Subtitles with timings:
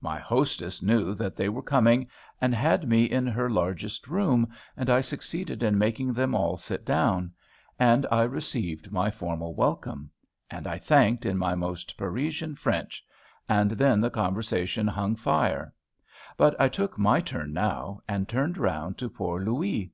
[0.00, 2.08] My hostess knew that they were coming,
[2.40, 6.84] and had me in her largest room, and I succeeded in making them all sit
[6.84, 7.32] down;
[7.78, 10.10] and I received my formal welcome;
[10.50, 13.04] and I thanked in my most Parisian French;
[13.48, 15.72] and then the conversation hung fire.
[16.36, 19.92] But I took my turn now, and turned round to poor Louis.